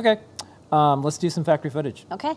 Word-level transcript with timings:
Okay. 0.00 0.18
Um, 0.72 1.02
let's 1.02 1.18
do 1.18 1.28
some 1.28 1.44
factory 1.44 1.70
footage. 1.70 2.06
Okay. 2.10 2.34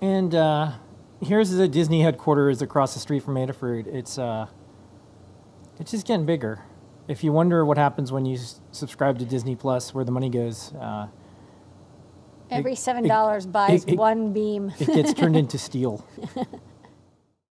And 0.00 0.34
uh, 0.34 0.72
here's 1.20 1.50
the 1.50 1.68
Disney 1.68 2.02
headquarters 2.02 2.62
across 2.62 2.94
the 2.94 3.00
street 3.00 3.22
from 3.22 3.34
Adafruit. 3.34 3.86
It's 3.86 4.18
uh, 4.18 4.46
it's 5.78 5.90
just 5.90 6.06
getting 6.06 6.26
bigger. 6.26 6.62
If 7.08 7.24
you 7.24 7.32
wonder 7.32 7.64
what 7.64 7.76
happens 7.76 8.12
when 8.12 8.24
you 8.24 8.36
s- 8.36 8.60
subscribe 8.70 9.18
to 9.18 9.24
Disney 9.24 9.56
Plus, 9.56 9.92
where 9.94 10.04
the 10.04 10.12
money 10.12 10.28
goes, 10.30 10.72
uh, 10.74 11.08
Every 12.50 12.74
seven 12.74 13.06
dollars 13.06 13.46
buys 13.46 13.84
it- 13.84 13.92
it- 13.92 13.98
one 13.98 14.32
beam. 14.32 14.72
it 14.78 14.86
gets 14.86 15.12
turned 15.14 15.36
into 15.36 15.58
steel. 15.58 16.04